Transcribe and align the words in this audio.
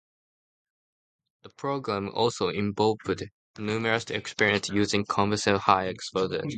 The 1.43 1.49
program 1.49 2.09
also 2.09 2.47
involved 2.49 3.21
numerous 3.59 4.05
experiments 4.05 4.69
using 4.69 5.05
conventional 5.05 5.59
high 5.59 5.89
explosives. 5.89 6.47